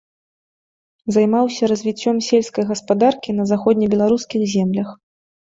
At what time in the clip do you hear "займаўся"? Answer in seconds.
1.17-1.69